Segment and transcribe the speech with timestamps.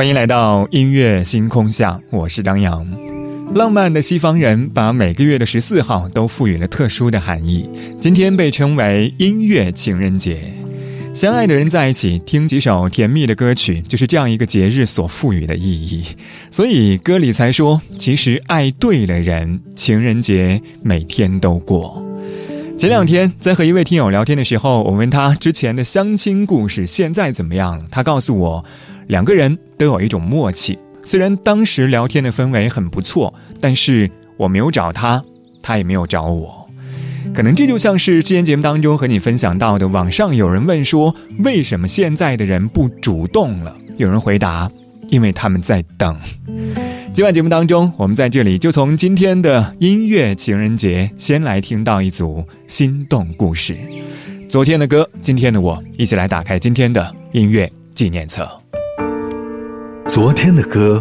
[0.00, 2.88] 欢迎来到音乐星空下，我是张扬。
[3.54, 7.68] 浪漫的西方人把每个月的十四号都赋予了特殊的含义，
[8.00, 10.38] 今天被称为音乐情人节。
[11.12, 16.02] 相爱的人在一起听几首甜蜜的歌曲，就是这样一个节日所赋予的意义。
[16.50, 22.02] 所以歌里才说，其实爱对了人，情人节每天都过。
[22.78, 28.64] 前两天在和一位听友聊天的时候，我问他之前的相亲故事现在怎么样，他告诉我。
[29.10, 35.20] 两个人都有一种默契，虽然当时聊天的氛围很不错，但是我没有找他，
[35.60, 36.70] 他也没有找我。
[37.34, 43.76] 可能这就像是之前节目当中和你分享到的，网上有人问说，为什么现在的人不主动了？
[43.96, 44.70] 有人回答，
[45.08, 46.16] 因为他们在等。
[47.12, 53.76] 今晚节目当中，我们在这里就从今天的音乐情人节，先来听到一组心动故事。
[54.48, 58.48] 昨天的歌，今天的我，一起来打开今天的音乐纪念册。
[60.12, 61.00] 昨天的歌，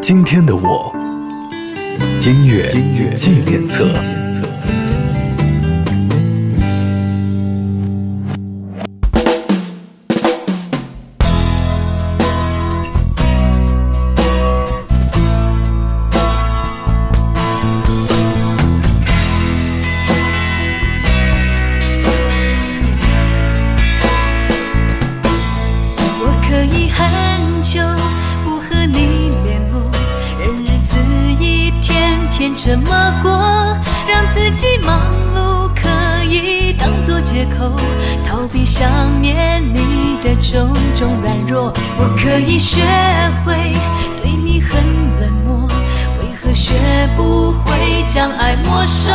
[0.00, 0.94] 今天的我，
[2.20, 2.72] 音乐
[3.16, 3.88] 纪念册。
[38.26, 38.88] 逃避想
[39.20, 42.80] 念你的种种软弱，我可以学
[43.44, 43.54] 会
[44.22, 44.82] 对你很
[45.20, 45.68] 冷漠，
[46.20, 46.74] 为何学
[47.16, 49.12] 不会将爱没收？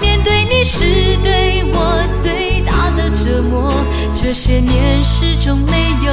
[0.00, 0.84] 面对你是
[1.22, 3.72] 对我最大的折磨，
[4.14, 6.12] 这些年始终没有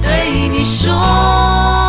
[0.00, 1.87] 对你说。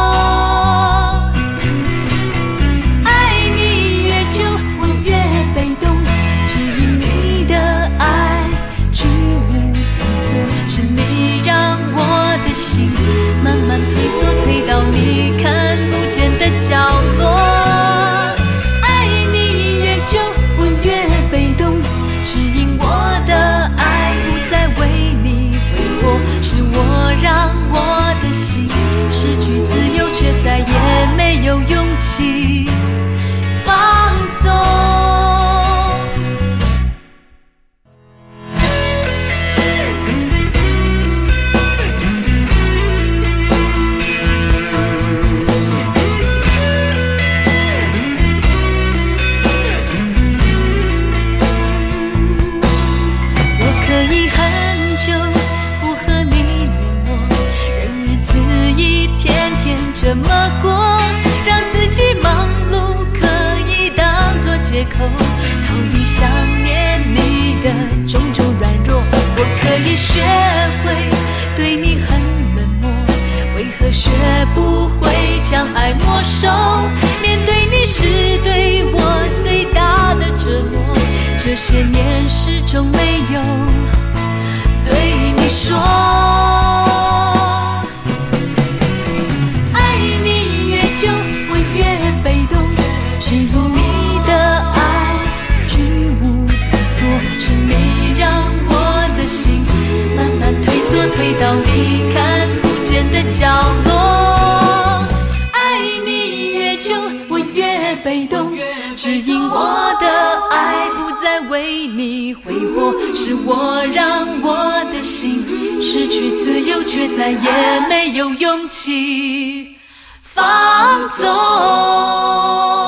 [111.60, 115.44] 为你挥霍是我让我的心
[115.82, 119.76] 失去自由，却再也没有勇气
[120.22, 122.79] 放纵。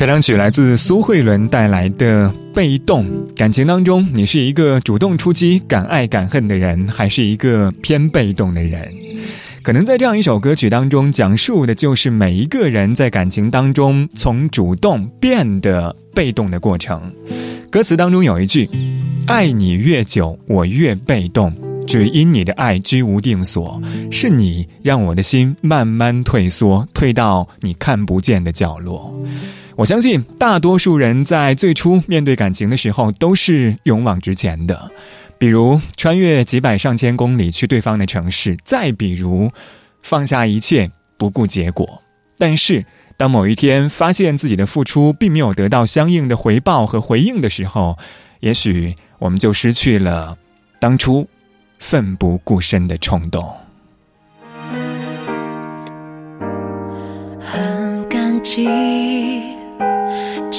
[0.00, 3.04] 开场曲来自苏慧伦带来的《被动》。
[3.34, 8.90] 感情当中，你是一个主动出击、敢爱敢恨的人，还是一个偏被动的人？
[9.62, 16.98] 可能在这样一首歌曲当中，讲述的就是每一个人在感情当中从主动变得被动的过程。
[17.70, 18.66] 歌词当中有一句
[19.28, 21.52] ：“爱你越久，我越被动，
[21.86, 23.78] 只因你的爱居无定所，
[24.10, 29.14] 是你让我的心慢慢退缩，退到你看不见的角落。”
[29.80, 34.90] 我相信大多数人在最初面对感情的时候都是勇往直前的，
[35.38, 39.50] 比如穿越几百上千公里去对方的城市，再比如
[40.02, 42.02] 放下一切不顾结果。
[42.36, 42.84] 但是
[43.16, 47.96] 当某一天发现自己的付出并没有得到相应的回报和回应的时候，
[48.40, 50.36] 也许我们就失去了
[50.78, 51.26] 当初
[51.78, 53.50] 奋不顾身的冲动。
[57.40, 58.68] 很感激。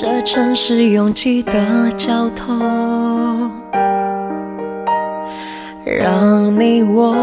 [0.04, 1.54] 这城市拥挤的
[1.96, 3.52] 交通，
[5.86, 7.14] 让你我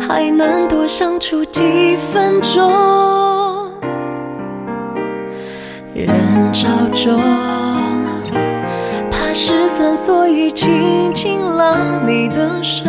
[0.00, 2.72] 还能多相处几分钟。
[5.92, 6.08] 人
[6.54, 7.20] 潮中，
[9.10, 12.88] 怕失散，所以紧紧拉你的手，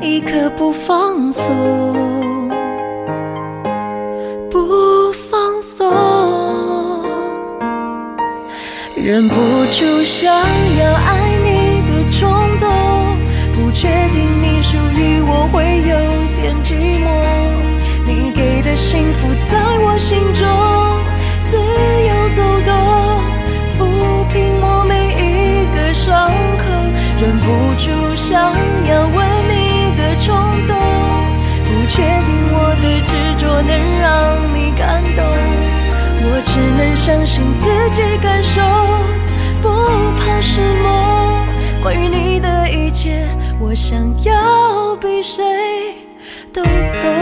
[0.00, 1.44] 一刻不放松，
[9.08, 12.68] 忍不住想要爱你的冲动，
[13.54, 15.96] 不确定你属于我会有
[16.36, 17.08] 点寂寞。
[18.04, 20.44] 你给的幸福在我心中
[21.48, 22.70] 自由走动，
[23.78, 26.28] 抚平我每一个伤
[26.58, 26.68] 口。
[27.18, 27.46] 忍不
[27.78, 28.52] 住想
[28.90, 30.76] 要吻你的冲动，
[31.64, 33.72] 不确定我的执着能
[34.02, 35.67] 让你感动。
[36.98, 38.60] 相信自己感受，
[39.62, 39.68] 不
[40.18, 41.46] 怕失落。
[41.80, 43.26] 关于你的一切，
[43.60, 45.42] 我想要比谁
[46.52, 47.17] 都懂。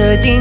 [0.00, 0.39] 设定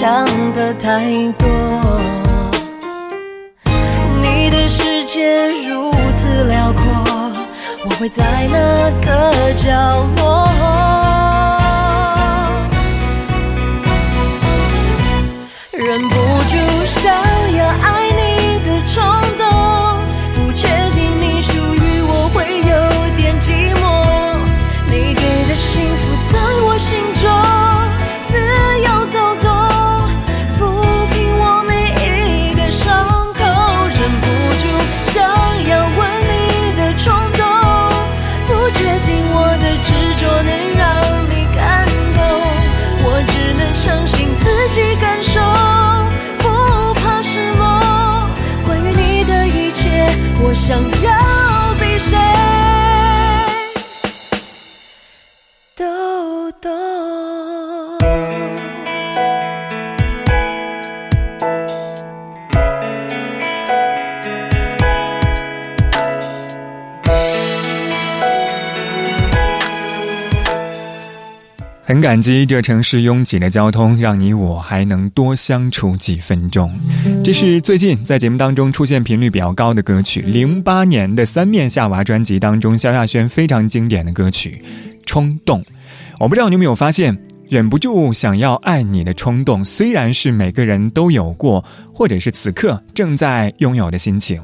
[0.00, 1.46] 想的太多。
[4.22, 6.82] 你的世界如此辽阔。
[7.84, 9.68] 我会在哪个角
[10.16, 10.48] 落，
[71.90, 76.72] 很感激这城市拥挤的交通，让你我还能多相处几分钟。
[77.24, 84.62] 这是最近在节目当中出现频率比较高的歌曲，零八年的《三面夏娃》专辑当中，萧亚轩非常经典的歌曲
[85.04, 85.60] 《冲动》。
[86.20, 87.18] 我不知道你有没有发现，
[87.48, 94.40] 忍不住想要爱你的冲动，虽然是每个人都有过，或者是此刻正在拥有的心情，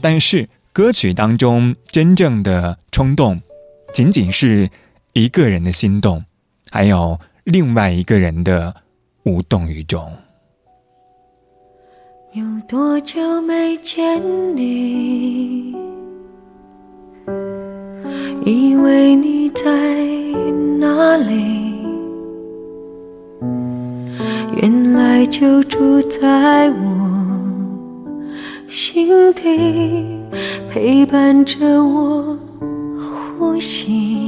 [0.00, 3.38] 但是歌曲当中真正的冲动，
[3.92, 4.66] 仅仅是
[5.12, 6.22] 一个人的心动。
[6.70, 8.74] 还有另外一个人的
[9.24, 10.00] 无动于衷。
[12.32, 14.20] 有多久没见
[14.54, 15.74] 你？
[18.44, 19.64] 以为你在
[20.78, 21.74] 哪里？
[24.60, 27.40] 原来就住在我
[28.68, 30.20] 心底，
[30.70, 32.38] 陪伴着我
[33.38, 34.27] 呼吸。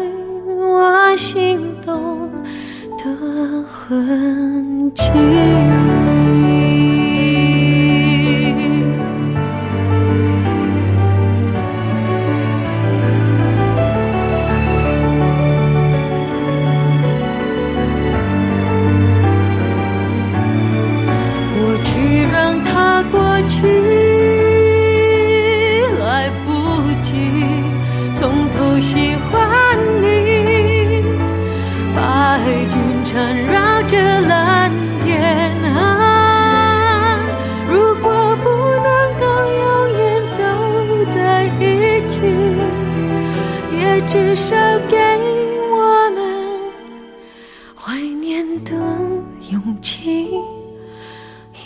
[1.15, 2.29] 心动
[2.97, 6.90] 的痕迹。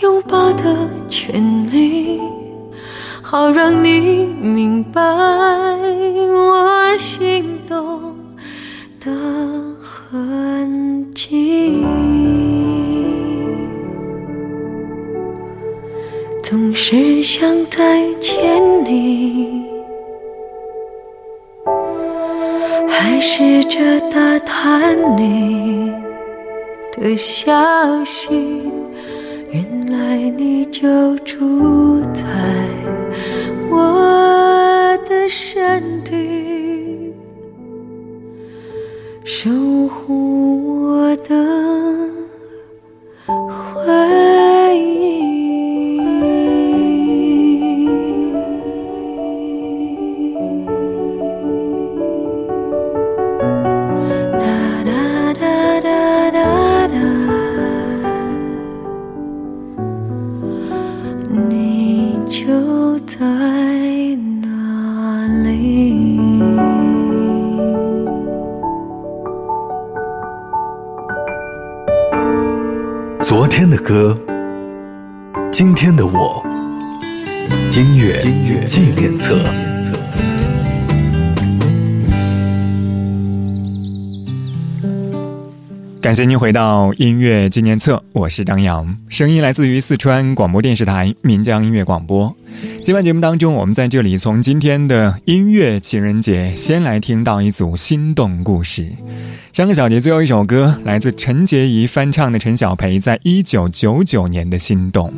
[0.05, 0.63] 拥抱的
[1.09, 2.21] 权利
[3.23, 8.15] 好让你明白我心动
[8.99, 9.11] 的
[9.81, 11.83] 痕迹，
[16.43, 19.63] 总是想再见你，
[22.87, 23.79] 还试着
[24.11, 25.91] 打探你
[26.91, 27.51] 的消
[28.05, 28.61] 息，
[30.29, 32.23] 你就住在。
[33.69, 37.13] 我的身体，
[39.23, 39.49] 守
[39.87, 41.35] 护我的
[86.15, 92.33] 感谢您回到音乐纪念册，我是张扬，声音来自于四川广播电视台岷江音乐广播。
[92.85, 98.89] 今晚节目当中，我们在这里从今天的音乐情人节先来听到一组心动故事。
[99.51, 105.13] 上个小节最后一首歌来自陈洁仪翻唱的陈小培在一九九九年的心动，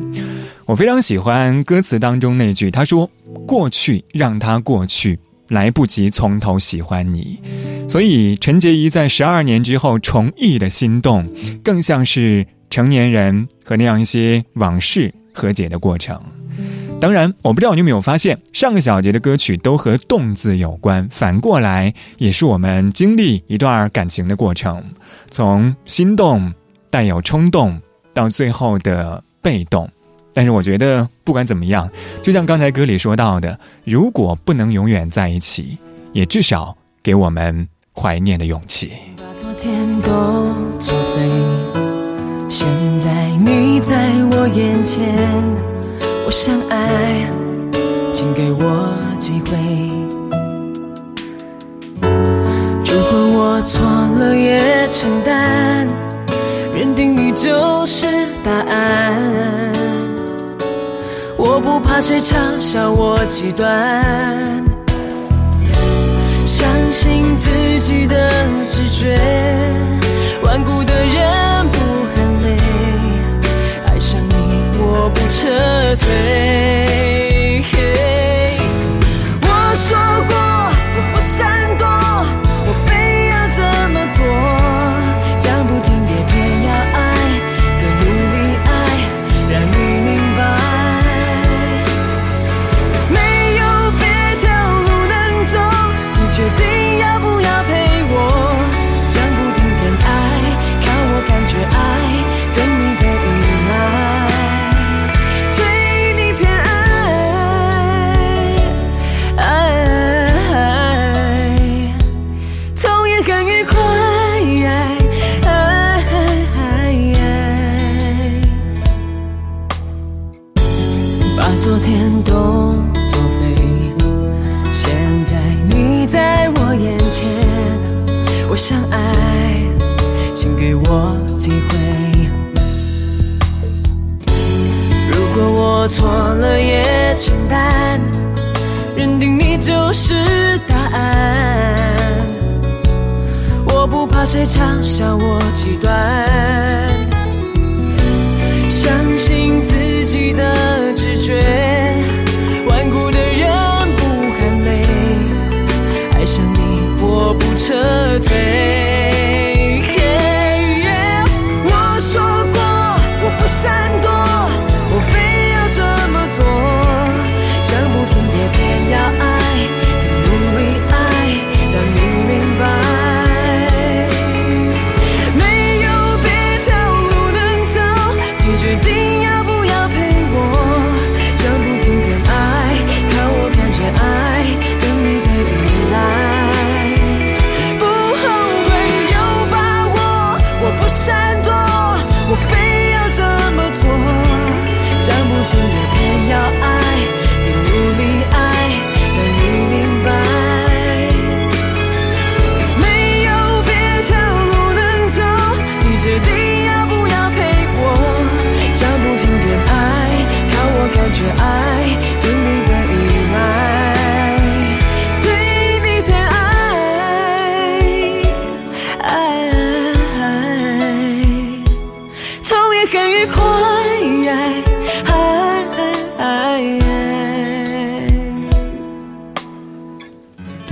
[0.66, 3.08] 我非常喜欢歌词当中那句，他说
[3.46, 7.40] ：“过去让它过去，来不及从头喜欢你。”
[7.88, 11.28] 所以陈洁仪在十二年之后重忆的心动，
[11.64, 16.22] 更像是成年人和那样一些往事和解的过程。
[17.00, 24.84] 当然，我不知道你有没有发现，上个小节的歌曲都和“动”字有关，反过来也是我们经历一段感情的过程，
[25.30, 26.52] 从心动、
[26.90, 27.80] 带有冲动，
[28.16, 29.88] 到最后的被动。
[30.38, 31.90] 但是我觉得，不管怎么样，
[32.22, 35.80] 就像刚才歌里说到的，如果不能永远在一起，
[36.14, 38.92] 也至少给我们怀念的勇气。
[39.18, 40.12] 把昨天都
[40.80, 41.28] 作废，
[42.48, 42.68] 现
[43.00, 45.04] 在你在我眼前。
[46.28, 47.28] 我想爱，
[48.14, 49.58] 请给我机会。
[52.86, 55.88] 如果我错了也承担，
[56.76, 58.06] 认定你就是
[58.46, 59.77] 答案。
[61.38, 64.04] 我不怕谁嘲笑我极端，
[66.48, 68.30] 相信自己的
[68.68, 69.20] 直觉。
[70.42, 71.78] 顽固的人不
[72.16, 72.58] 喊累，
[73.86, 74.34] 爱上你
[74.80, 75.48] 我不撤
[75.98, 76.08] 退。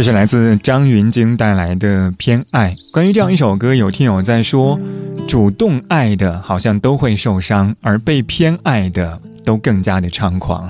[0.06, 2.76] 是来自张芸京带来的《偏爱》。
[2.92, 4.80] 关于这样一首歌，有听友在说，
[5.28, 10.70] 主动爱的好像都会受伤，而被偏爱的都更加的猖狂。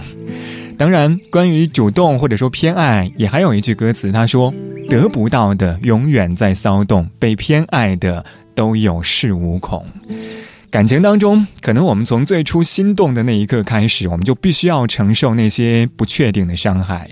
[0.77, 4.53] 当然，关于主动或者说偏爱，也还有一句歌词，他说
[4.87, 8.23] ：“得不到的永远在骚动，被偏爱的
[8.55, 9.85] 都有恃无恐。”
[10.71, 17.09] 感情当中，可能我们从最初心动的那一刻开始，我们就必须要承受那些不确定的伤害，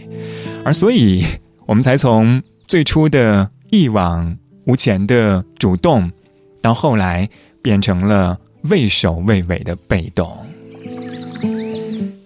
[0.63, 1.25] 而所以。
[1.65, 6.11] 我们才从最初的一往无前的主动，
[6.61, 7.27] 到后来
[7.61, 10.31] 变成了畏首畏尾的被动。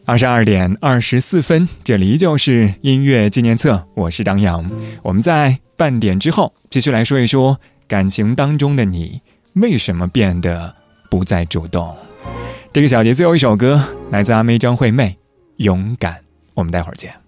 [0.05, 4.69] 二十二点二十四分，这里依旧是音乐纪念册，我是张扬。
[5.03, 9.21] 我们在半点之后继续来说一说感情当中的你
[9.53, 10.73] 为什么变得
[11.11, 11.95] 不再主动。
[12.71, 15.09] 这个小节最后一首歌来自阿妹张惠妹，
[15.57, 16.13] 《勇敢》。
[16.53, 17.26] 我们待会儿见。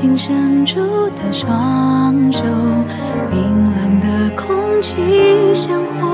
[0.00, 2.42] 紧伸出的双手，
[3.30, 6.08] 冰冷的空气像火，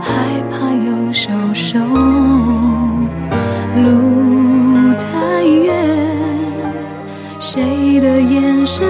[0.00, 1.82] 害怕又受伤。
[3.82, 5.74] 路太远，
[7.40, 8.86] 谁的眼神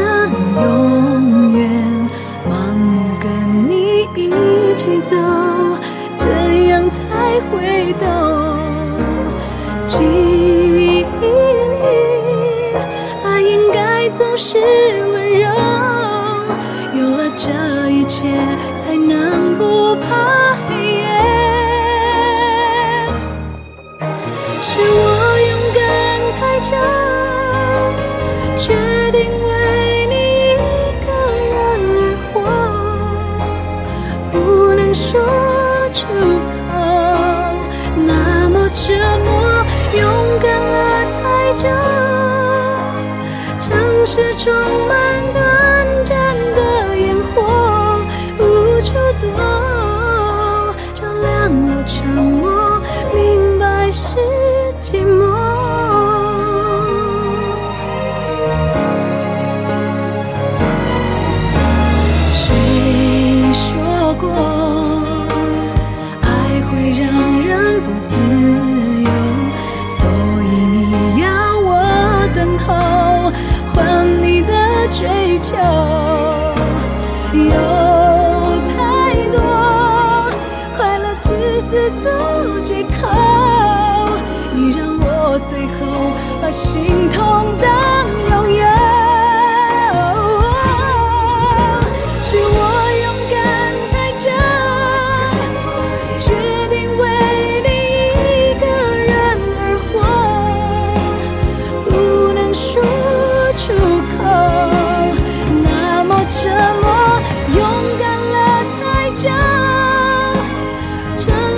[44.05, 44.53] 是充
[44.89, 45.12] 满。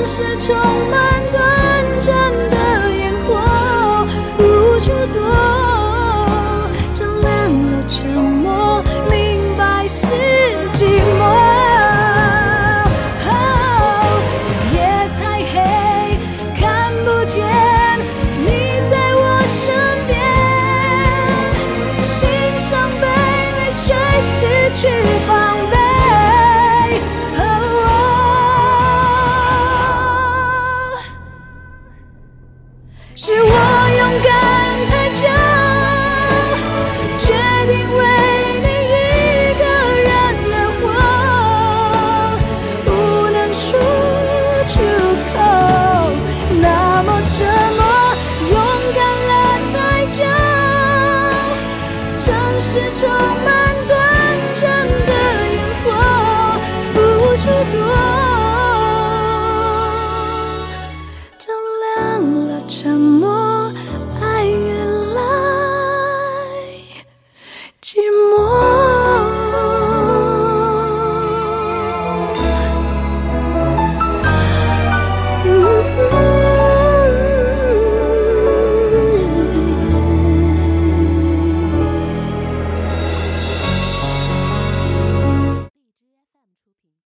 [0.07, 0.55] 是充
[0.91, 2.74] 满短暂的